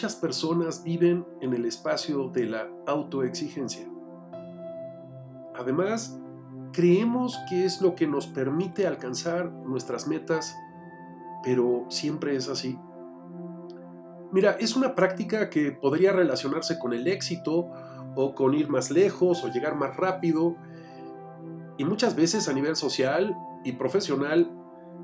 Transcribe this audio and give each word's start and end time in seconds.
muchas 0.00 0.16
personas 0.16 0.82
viven 0.82 1.26
en 1.42 1.52
el 1.52 1.66
espacio 1.66 2.30
de 2.30 2.46
la 2.46 2.66
autoexigencia. 2.86 3.86
Además, 5.54 6.18
creemos 6.72 7.38
que 7.50 7.66
es 7.66 7.82
lo 7.82 7.94
que 7.94 8.06
nos 8.06 8.26
permite 8.26 8.86
alcanzar 8.86 9.52
nuestras 9.52 10.08
metas, 10.08 10.56
pero 11.44 11.84
siempre 11.90 12.34
es 12.34 12.48
así. 12.48 12.78
Mira, 14.32 14.52
es 14.52 14.74
una 14.74 14.94
práctica 14.94 15.50
que 15.50 15.70
podría 15.70 16.12
relacionarse 16.12 16.78
con 16.78 16.94
el 16.94 17.06
éxito 17.06 17.70
o 18.16 18.34
con 18.34 18.54
ir 18.54 18.70
más 18.70 18.90
lejos 18.90 19.44
o 19.44 19.48
llegar 19.48 19.74
más 19.74 19.98
rápido. 19.98 20.56
Y 21.76 21.84
muchas 21.84 22.16
veces 22.16 22.48
a 22.48 22.54
nivel 22.54 22.74
social 22.74 23.36
y 23.64 23.72
profesional 23.72 24.50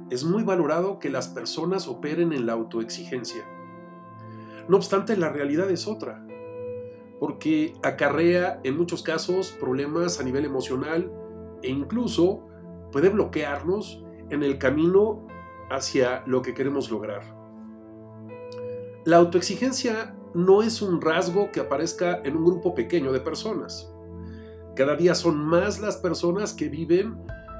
es 0.08 0.24
muy 0.24 0.42
valorado 0.42 0.98
que 0.98 1.10
las 1.10 1.28
personas 1.28 1.86
operen 1.86 2.32
en 2.32 2.46
la 2.46 2.54
autoexigencia. 2.54 3.44
No 4.68 4.76
obstante, 4.76 5.16
la 5.16 5.30
realidad 5.30 5.70
es 5.70 5.86
otra, 5.86 6.26
porque 7.20 7.72
acarrea 7.82 8.60
en 8.64 8.76
muchos 8.76 9.02
casos 9.02 9.52
problemas 9.60 10.20
a 10.20 10.22
nivel 10.22 10.44
emocional 10.44 11.12
e 11.62 11.70
incluso 11.70 12.46
puede 12.92 13.08
bloquearnos 13.08 14.04
en 14.30 14.42
el 14.42 14.58
camino 14.58 15.26
hacia 15.70 16.22
lo 16.26 16.42
que 16.42 16.54
queremos 16.54 16.90
lograr. 16.90 17.22
La 19.04 19.18
autoexigencia 19.18 20.16
no 20.34 20.62
es 20.62 20.82
un 20.82 21.00
rasgo 21.00 21.50
que 21.52 21.60
aparezca 21.60 22.20
en 22.24 22.36
un 22.36 22.44
grupo 22.44 22.74
pequeño 22.74 23.12
de 23.12 23.20
personas. 23.20 23.90
Cada 24.74 24.96
día 24.96 25.14
son 25.14 25.38
más 25.38 25.80
las 25.80 25.96
personas 25.96 26.52
que 26.52 26.68
viven 26.68 27.16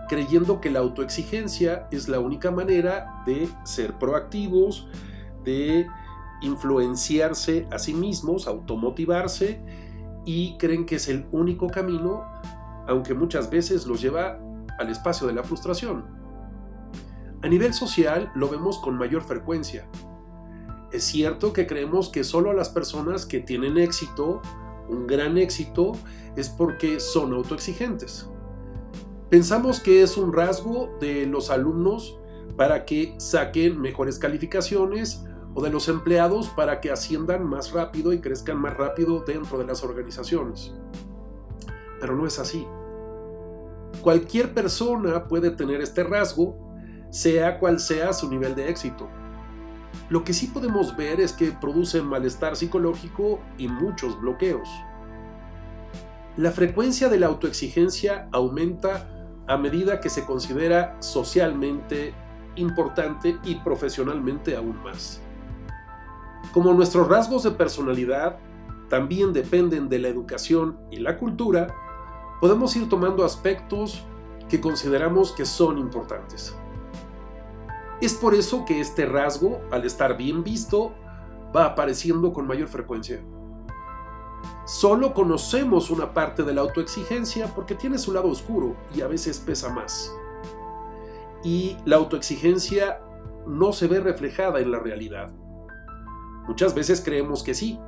creyendo 0.09 0.61
que 0.61 0.71
la 0.71 0.81
autoexigencia 0.81 1.89
es 1.91 2.09
la 2.09 2.21
única 2.21 2.51
manera 2.51 3.23
de 3.27 3.49
ser 3.65 3.95
proactivos, 3.95 4.89
de 5.45 5.87
influenciarse 6.43 7.67
a 7.71 7.79
sí 7.79 7.95
mismos, 7.95 8.47
automotivarse 8.47 9.61
y 10.25 10.57
creen 10.59 10.87
que 10.87 10.97
es 10.97 11.09
el 11.09 11.27
único 11.33 11.69
camino, 11.69 12.25
aunque 12.87 13.15
muchas 13.15 13.49
veces 13.51 13.87
los 13.87 14.01
lleva 14.01 14.39
al 14.79 14.91
espacio 14.91 15.27
de 15.27 15.33
la 15.33 15.43
frustración. 15.43 16.05
A 17.43 17.49
nivel 17.49 17.75
social 17.75 18.31
lo 18.35 18.49
vemos 18.49 18.79
con 18.79 18.97
mayor 18.97 19.23
frecuencia. 19.23 19.89
Es 20.93 21.05
cierto 21.05 21.53
que 21.53 21.67
creemos 21.67 22.09
que 22.09 22.25
solo 22.25 22.53
las 22.53 22.69
personas 22.69 23.27
que 23.27 23.41
tienen 23.41 23.79
éxito, 23.79 24.41
un 24.89 25.07
gran 25.07 25.37
éxito, 25.39 25.93
es 26.37 26.49
porque 26.49 27.01
son 27.01 27.33
autoexigentes. 27.33 28.29
Pensamos 29.29 29.81
que 29.81 30.03
es 30.03 30.17
un 30.17 30.33
rasgo 30.33 30.97
de 31.01 31.27
los 31.27 31.51
alumnos 31.51 32.19
para 32.57 32.85
que 32.85 33.15
saquen 33.19 33.81
mejores 33.81 34.19
calificaciones 34.19 35.25
o 35.57 35.63
de 35.63 35.71
los 35.71 35.89
empleados 35.89 36.51
para 36.51 36.83
que 36.83 36.93
asciendan 36.93 37.49
más 37.49 37.73
rápido 37.73 38.13
y 38.13 38.21
crezcan 38.21 38.59
más 38.59 38.77
rápido 38.77 39.25
dentro 39.27 39.57
de 39.57 39.65
las 39.65 39.83
organizaciones. 39.83 40.75
Pero 41.99 42.15
no 42.15 42.27
es 42.27 42.39
así. 42.39 42.67
Cualquier 44.03 44.53
persona 44.53 45.27
puede 45.29 45.51
tener 45.51 45.81
este 45.81 46.05
rasgo, 46.05 46.59
sea 47.11 47.59
cual 47.59 47.81
sea 47.81 48.13
su 48.13 48.29
nivel 48.29 48.55
de 48.55 48.69
éxito. 48.69 49.09
Lo 50.11 50.25
que 50.25 50.35
sí 50.35 50.49
podemos 50.49 50.95
ver 50.95 51.23
es 51.23 51.33
que 51.33 51.53
produce 51.53 52.03
malestar 52.03 52.55
psicológico 52.55 53.41
y 53.57 53.67
muchos 53.67 54.21
bloqueos. 54.21 54.69
La 56.37 56.51
frecuencia 56.51 57.09
de 57.09 57.19
la 57.19 57.29
autoexigencia 57.29 58.29
aumenta 58.31 59.09
a 59.47 59.57
medida 59.57 60.01
que 60.01 60.11
se 60.11 60.27
considera 60.27 60.99
socialmente 61.01 62.13
importante 62.57 63.39
y 63.43 63.55
profesionalmente 63.55 64.55
aún 64.55 64.83
más. 64.83 65.23
Como 66.53 66.73
nuestros 66.73 67.09
rasgos 67.09 67.43
de 67.43 67.51
personalidad 67.51 68.39
también 68.89 69.33
dependen 69.33 69.89
de 69.89 69.99
la 69.99 70.09
educación 70.09 70.79
y 70.91 70.97
la 70.99 71.19
cultura, 71.19 71.69
podemos 72.41 72.75
ir 72.77 72.89
tomando 72.89 73.25
aspectos 73.25 74.05
que 74.49 74.61
consideramos 74.61 75.33
que 75.33 75.45
son 75.45 75.79
importantes. 75.79 76.57
Es 78.01 78.15
por 78.15 78.35
eso 78.35 78.65
que 78.65 78.81
este 78.81 79.07
rasgo, 79.07 79.61
al 79.71 79.85
estar 79.85 80.17
bien 80.17 80.45
visto, 80.45 80.93
va 81.55 81.65
apareciendo 81.65 82.33
con 82.33 82.47
mayor 82.47 82.69
frecuencia. 82.69 83.21
Solo 84.67 85.15
conocemos 85.15 85.91
una 85.91 86.13
parte 86.13 86.43
de 86.43 86.53
la 86.53 86.61
autoexigencia 86.61 87.47
porque 87.55 87.75
tiene 87.75 87.99
su 87.99 88.13
lado 88.13 88.29
oscuro 88.29 88.77
y 88.95 89.01
a 89.01 89.07
veces 89.07 89.39
pesa 89.39 89.71
más. 89.71 90.13
Y 91.43 91.77
la 91.85 91.97
autoexigencia 91.97 93.01
no 93.47 93.73
se 93.73 93.87
ve 93.87 94.01
reflejada 94.01 94.61
en 94.61 94.73
la 94.73 94.79
realidad. 94.79 95.33
Muchas 96.47 96.75
veces 96.75 97.03
creemos 97.05 97.43
que 97.43 97.55
sí, 97.55 97.79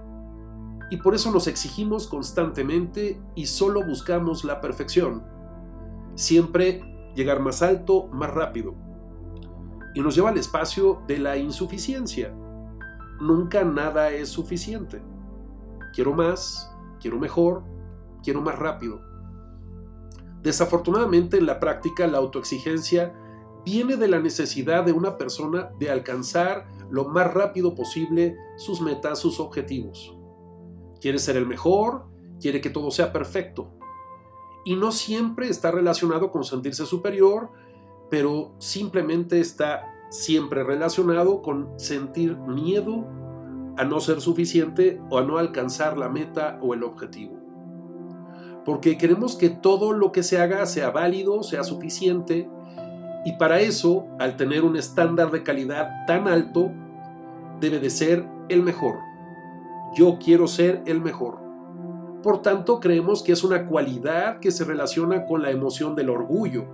y 0.91 0.97
por 0.97 1.15
eso 1.15 1.31
nos 1.31 1.47
exigimos 1.47 2.07
constantemente 2.07 3.21
y 3.35 3.47
solo 3.47 3.85
buscamos 3.85 4.45
la 4.45 4.61
perfección. 4.61 5.23
Siempre 6.15 6.83
llegar 7.15 7.41
más 7.41 7.63
alto, 7.63 8.07
más 8.09 8.31
rápido. 8.31 8.75
Y 9.95 10.01
nos 10.01 10.15
lleva 10.15 10.31
al 10.31 10.39
espacio 10.39 11.03
de 11.07 11.19
la 11.19 11.37
insuficiencia. 11.37 12.35
Nunca 13.21 13.65
nada 13.65 14.11
es 14.11 14.31
suficiente. 14.31 15.03
Quiero 15.95 16.15
más, 16.15 16.75
quiero 17.01 17.19
mejor, 17.19 17.65
quiero 18.23 18.41
más 18.41 18.59
rápido. 18.59 19.03
Desafortunadamente 20.43 21.37
en 21.37 21.47
la 21.47 21.61
práctica 21.61 22.07
la 22.07 22.19
autoexigencia 22.19 23.13
viene 23.69 23.97
de 23.97 24.09
la 24.09 24.19
necesidad 24.19 24.83
de 24.85 24.93
una 24.93 25.19
persona 25.19 25.71
de 25.79 25.91
alcanzar 25.91 26.67
lo 26.91 27.05
más 27.05 27.35
rápido 27.35 27.75
posible 27.75 28.35
sus 28.57 28.81
metas, 28.81 29.19
sus 29.19 29.41
objetivos. 29.41 30.17
Quiere 31.03 31.19
ser 31.19 31.37
el 31.37 31.47
mejor, 31.47 32.07
quiere 32.41 32.63
que 32.63 32.71
todo 32.71 32.91
sea 32.91 33.13
perfecto. 33.13 33.71
Y 34.65 34.77
no 34.77 34.91
siempre 34.91 35.49
está 35.49 35.71
relacionado 35.71 36.31
con 36.31 36.45
sentirse 36.45 36.87
superior, 36.87 37.51
pero 38.11 38.55
simplemente 38.59 39.39
está 39.39 39.83
siempre 40.09 40.65
relacionado 40.65 41.43
con 41.43 41.79
sentir 41.79 42.39
miedo 42.39 43.07
a 43.77 43.85
no 43.85 44.01
ser 44.01 44.23
suficiente 44.23 44.99
o 45.11 45.19
a 45.19 45.25
no 45.25 45.37
alcanzar 45.37 45.99
la 45.99 46.09
meta 46.09 46.59
o 46.63 46.73
el 46.73 46.85
objetivo. 46.85 47.37
Porque 48.65 48.97
queremos 48.97 49.37
que 49.37 49.51
todo 49.51 49.93
lo 49.93 50.11
que 50.11 50.23
se 50.23 50.41
haga 50.41 50.65
sea 50.65 50.91
válido, 50.91 51.43
sea 51.43 51.65
suficiente, 51.65 52.49
y 53.29 53.33
para 53.33 53.61
eso, 53.61 54.07
al 54.19 54.39
tener 54.39 54.65
un 54.65 54.75
estándar 54.75 55.31
de 55.31 55.43
calidad 55.43 56.07
tan 56.07 56.29
alto, 56.29 56.73
debe 57.61 57.79
de 57.79 57.91
ser 57.91 58.27
el 58.49 58.63
mejor. 58.63 59.01
Yo 59.95 60.19
quiero 60.19 60.47
ser 60.47 60.83
el 60.87 61.03
mejor. 61.03 61.39
Por 62.23 62.41
tanto, 62.41 62.81
creemos 62.81 63.23
que 63.23 63.33
es 63.33 63.45
una 63.45 63.67
cualidad 63.67 64.41
que 64.41 64.51
se 64.51 64.65
relaciona 64.65 65.27
con 65.27 65.43
la 65.43 65.51
emoción 65.51 65.95
del 65.95 66.09
orgullo, 66.09 66.65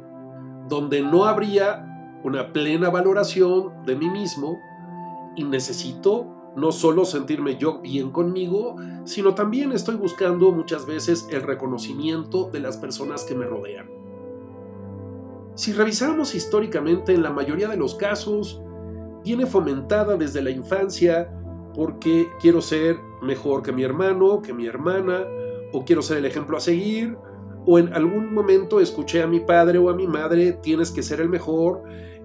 donde 0.68 1.02
no 1.02 1.24
habría 1.24 2.20
una 2.22 2.52
plena 2.52 2.88
valoración 2.88 3.84
de 3.84 3.96
mí 3.96 4.08
mismo 4.08 4.60
y 5.34 5.42
necesito 5.42 6.52
no 6.54 6.70
solo 6.70 7.04
sentirme 7.04 7.56
yo 7.56 7.80
bien 7.80 8.12
conmigo, 8.12 8.76
sino 9.02 9.34
también 9.34 9.72
estoy 9.72 9.96
buscando 9.96 10.52
muchas 10.52 10.86
veces 10.86 11.26
el 11.32 11.42
reconocimiento 11.42 12.48
de 12.48 12.60
las 12.60 12.76
personas 12.76 13.24
que 13.24 13.34
me 13.34 13.44
rodean. 13.44 14.03
Si 15.54 15.72
revisamos 15.72 16.34
históricamente, 16.34 17.14
en 17.14 17.22
la 17.22 17.30
mayoría 17.30 17.68
de 17.68 17.76
los 17.76 17.94
casos, 17.94 18.60
viene 19.24 19.46
fomentada 19.46 20.16
desde 20.16 20.42
la 20.42 20.50
infancia 20.50 21.30
porque 21.74 22.28
quiero 22.40 22.60
ser 22.60 22.98
mejor 23.22 23.62
que 23.62 23.72
mi 23.72 23.82
hermano, 23.82 24.42
que 24.42 24.52
mi 24.52 24.66
hermana, 24.66 25.24
o 25.72 25.84
quiero 25.84 26.02
ser 26.02 26.18
el 26.18 26.24
ejemplo 26.24 26.56
a 26.56 26.60
seguir, 26.60 27.16
o 27.66 27.78
en 27.78 27.92
algún 27.94 28.34
momento 28.34 28.80
escuché 28.80 29.22
a 29.22 29.26
mi 29.26 29.40
padre 29.40 29.78
o 29.78 29.90
a 29.90 29.94
mi 29.94 30.06
madre, 30.06 30.52
tienes 30.52 30.90
que 30.90 31.02
ser 31.02 31.20
el 31.20 31.28
mejor, 31.28 31.82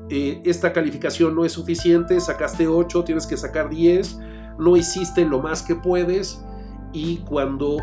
eh, 0.10 0.42
esta 0.44 0.74
calificación 0.74 1.36
no 1.36 1.46
es 1.46 1.52
suficiente, 1.52 2.20
sacaste 2.20 2.68
8, 2.68 3.04
tienes 3.04 3.28
que 3.28 3.38
sacar 3.38 3.70
10, 3.70 4.20
no 4.58 4.76
hiciste 4.76 5.24
lo 5.24 5.40
más 5.40 5.62
que 5.62 5.76
puedes 5.76 6.44
y 6.92 7.18
cuando 7.18 7.78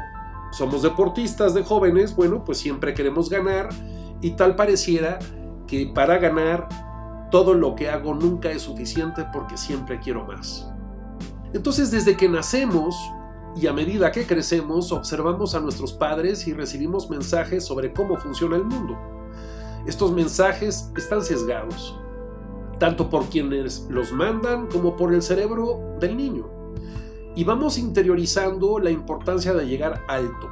somos 0.53 0.83
deportistas 0.83 1.55
de 1.55 1.63
jóvenes, 1.63 2.15
bueno, 2.17 2.45
pues 2.45 2.59
siempre 2.59 2.95
queremos 2.95 3.31
ganar 3.31 3.69
y 4.21 4.33
tal 4.33 4.57
pareciera 4.57 5.19
que 5.67 5.91
para 5.95 6.19
ganar 6.19 6.69
todo 7.31 7.55
lo 7.55 7.75
que 7.75 7.91
hago 7.91 8.15
nunca 8.15 8.51
es 8.51 8.63
suficiente 8.63 9.27
porque 9.33 9.57
siempre 9.57 10.01
quiero 10.01 10.25
más. 10.25 10.71
Entonces 11.53 11.91
desde 11.91 12.17
que 12.17 12.29
nacemos 12.29 12.97
y 13.57 13.67
a 13.67 13.73
medida 13.73 14.13
que 14.13 14.27
crecemos 14.27 14.93
observamos 14.93 15.55
a 15.55 15.61
nuestros 15.61 15.93
padres 15.93 16.47
y 16.47 16.53
recibimos 16.53 17.11
mensajes 17.11 17.65
sobre 17.65 17.93
cómo 17.93 18.17
funciona 18.17 18.57
el 18.57 18.65
mundo. 18.65 18.97
Estos 19.87 20.13
mensajes 20.13 20.91
están 20.97 21.23
sesgados 21.23 21.99
tanto 22.79 23.09
por 23.09 23.27
quienes 23.27 23.87
los 23.89 24.13
mandan 24.13 24.67
como 24.67 24.97
por 24.97 25.15
el 25.15 25.23
cerebro 25.23 25.97
del 26.01 26.17
niño. 26.17 26.49
Y 27.35 27.45
vamos 27.45 27.79
interiorizando 27.79 28.79
la 28.79 28.91
importancia 28.91 29.53
de 29.53 29.67
llegar 29.67 30.03
alto, 30.09 30.49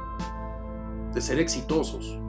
de 1.13 1.21
ser 1.21 1.39
exitosos, 1.39 2.19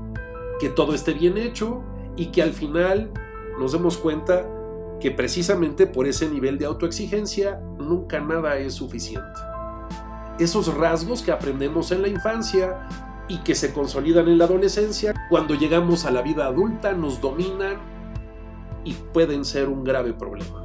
que 0.58 0.68
todo 0.68 0.94
esté 0.94 1.12
bien 1.12 1.36
hecho 1.38 1.82
y 2.16 2.26
que 2.26 2.42
al 2.42 2.52
final 2.52 3.10
nos 3.58 3.72
demos 3.72 3.98
cuenta 3.98 4.46
que 5.00 5.10
precisamente 5.10 5.86
por 5.86 6.06
ese 6.06 6.28
nivel 6.28 6.58
de 6.58 6.66
autoexigencia 6.66 7.60
nunca 7.78 8.20
nada 8.20 8.56
es 8.56 8.74
suficiente. 8.74 9.40
esos 10.38 10.74
rasgos 10.74 11.22
que 11.22 11.32
aprendemos 11.32 11.92
en 11.92 12.02
la 12.02 12.08
infancia 12.08 12.86
y 13.26 13.38
que 13.38 13.54
se 13.54 13.72
consolidan 13.72 14.28
en 14.28 14.36
la 14.36 14.44
adolescencia, 14.44 15.14
cuando 15.30 15.54
llegamos 15.54 16.04
a 16.04 16.10
la 16.10 16.20
vida 16.20 16.46
adulta 16.46 16.92
nos 16.92 17.22
dominan 17.22 17.78
y 18.84 18.92
pueden 18.92 19.44
ser 19.46 19.68
un 19.68 19.82
grave 19.82 20.12
problema. 20.12 20.62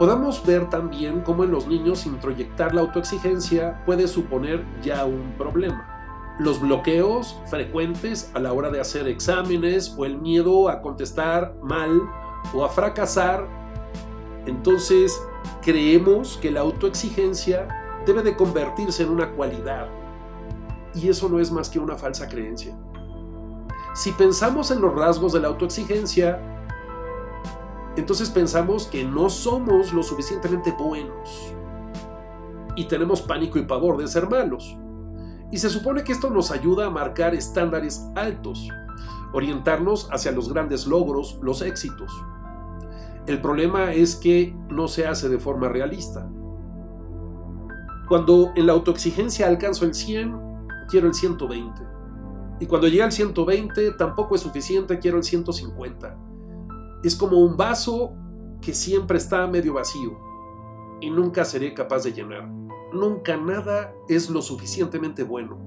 Podemos 0.00 0.44
ver 0.44 0.68
también 0.70 1.20
cómo 1.20 1.44
en 1.44 1.50
los 1.50 1.66
niños 1.68 2.06
introyectar 2.06 2.74
la 2.74 2.80
autoexigencia 2.80 3.82
puede 3.84 4.08
suponer 4.08 4.64
ya 4.82 5.04
un 5.04 5.34
problema. 5.38 5.89
Los 6.40 6.58
bloqueos 6.58 7.38
frecuentes 7.50 8.30
a 8.32 8.38
la 8.38 8.54
hora 8.54 8.70
de 8.70 8.80
hacer 8.80 9.06
exámenes 9.08 9.94
o 9.98 10.06
el 10.06 10.16
miedo 10.16 10.70
a 10.70 10.80
contestar 10.80 11.54
mal 11.62 12.00
o 12.54 12.64
a 12.64 12.70
fracasar. 12.70 13.46
Entonces, 14.46 15.22
creemos 15.60 16.38
que 16.40 16.50
la 16.50 16.60
autoexigencia 16.60 17.68
debe 18.06 18.22
de 18.22 18.36
convertirse 18.36 19.02
en 19.02 19.10
una 19.10 19.32
cualidad. 19.32 19.88
Y 20.94 21.10
eso 21.10 21.28
no 21.28 21.40
es 21.40 21.52
más 21.52 21.68
que 21.68 21.78
una 21.78 21.98
falsa 21.98 22.26
creencia. 22.26 22.74
Si 23.92 24.10
pensamos 24.12 24.70
en 24.70 24.80
los 24.80 24.94
rasgos 24.94 25.34
de 25.34 25.40
la 25.40 25.48
autoexigencia, 25.48 26.40
entonces 27.96 28.30
pensamos 28.30 28.86
que 28.86 29.04
no 29.04 29.28
somos 29.28 29.92
lo 29.92 30.02
suficientemente 30.02 30.72
buenos. 30.72 31.52
Y 32.76 32.86
tenemos 32.86 33.20
pánico 33.20 33.58
y 33.58 33.66
pavor 33.66 33.98
de 33.98 34.08
ser 34.08 34.26
malos. 34.26 34.79
Y 35.50 35.58
se 35.58 35.68
supone 35.68 36.04
que 36.04 36.12
esto 36.12 36.30
nos 36.30 36.50
ayuda 36.50 36.86
a 36.86 36.90
marcar 36.90 37.34
estándares 37.34 38.06
altos, 38.14 38.68
orientarnos 39.32 40.08
hacia 40.12 40.32
los 40.32 40.52
grandes 40.52 40.86
logros, 40.86 41.38
los 41.42 41.62
éxitos. 41.62 42.12
El 43.26 43.40
problema 43.40 43.92
es 43.92 44.16
que 44.16 44.56
no 44.68 44.88
se 44.88 45.06
hace 45.06 45.28
de 45.28 45.38
forma 45.38 45.68
realista. 45.68 46.28
Cuando 48.08 48.52
en 48.56 48.66
la 48.66 48.72
autoexigencia 48.72 49.46
alcanzo 49.46 49.84
el 49.84 49.94
100, 49.94 50.36
quiero 50.88 51.06
el 51.06 51.14
120. 51.14 51.82
Y 52.60 52.66
cuando 52.66 52.88
llega 52.88 53.06
el 53.06 53.12
120, 53.12 53.92
tampoco 53.92 54.34
es 54.34 54.40
suficiente, 54.40 54.98
quiero 54.98 55.16
el 55.16 55.24
150. 55.24 56.16
Es 57.02 57.16
como 57.16 57.38
un 57.38 57.56
vaso 57.56 58.12
que 58.60 58.74
siempre 58.74 59.18
está 59.18 59.46
medio 59.46 59.74
vacío 59.74 60.18
y 61.00 61.08
nunca 61.08 61.44
seré 61.44 61.72
capaz 61.72 62.04
de 62.04 62.12
llenar. 62.12 62.48
Nunca 62.92 63.36
nada 63.36 63.94
es 64.08 64.30
lo 64.30 64.42
suficientemente 64.42 65.22
bueno. 65.22 65.58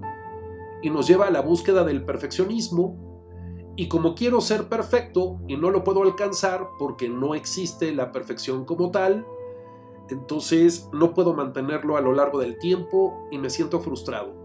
Y 0.82 0.90
nos 0.90 1.08
lleva 1.08 1.28
a 1.28 1.32
la 1.32 1.42
búsqueda 1.42 1.84
del 1.84 2.04
perfeccionismo. 2.04 3.74
Y 3.76 3.88
como 3.88 4.14
quiero 4.16 4.42
ser 4.42 4.70
perfecto 4.70 5.40
y 5.48 5.58
no 5.58 5.72
lo 5.72 5.84
puedo 5.84 6.04
alcanzar 6.04 6.68
porque 6.78 7.10
no 7.10 7.34
existe 7.34 7.94
la 7.94 8.12
perfección 8.12 8.66
como 8.66 8.92
tal, 8.92 9.26
entonces 10.10 10.90
no 10.94 11.14
puedo 11.14 11.34
mantenerlo 11.34 11.98
a 11.98 12.02
lo 12.02 12.14
largo 12.14 12.40
del 12.40 12.60
tiempo 12.60 13.28
y 13.32 13.38
me 13.38 13.50
siento 13.50 13.80
frustrado. 13.80 14.44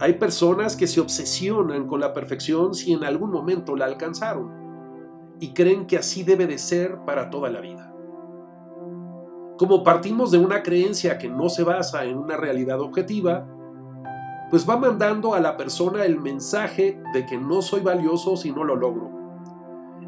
Hay 0.00 0.14
personas 0.14 0.76
que 0.76 0.86
se 0.86 1.00
obsesionan 1.00 1.86
con 1.86 2.00
la 2.00 2.12
perfección 2.12 2.74
si 2.74 2.92
en 2.92 3.04
algún 3.04 3.30
momento 3.30 3.76
la 3.76 3.84
alcanzaron 3.84 4.50
y 5.38 5.52
creen 5.54 5.86
que 5.86 5.98
así 5.98 6.22
debe 6.22 6.46
de 6.46 6.58
ser 6.58 7.04
para 7.04 7.30
toda 7.30 7.50
la 7.50 7.60
vida. 7.60 7.91
Como 9.62 9.84
partimos 9.84 10.32
de 10.32 10.38
una 10.38 10.60
creencia 10.64 11.18
que 11.18 11.28
no 11.28 11.48
se 11.48 11.62
basa 11.62 12.04
en 12.04 12.18
una 12.18 12.36
realidad 12.36 12.80
objetiva, 12.80 13.46
pues 14.50 14.68
va 14.68 14.76
mandando 14.76 15.34
a 15.34 15.40
la 15.40 15.56
persona 15.56 16.04
el 16.04 16.18
mensaje 16.18 17.00
de 17.14 17.24
que 17.26 17.38
no 17.38 17.62
soy 17.62 17.80
valioso 17.80 18.36
si 18.36 18.50
no 18.50 18.64
lo 18.64 18.74
logro 18.74 19.12